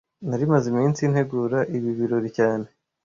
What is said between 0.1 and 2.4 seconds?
Nari maze iminsi ntegura ibi birori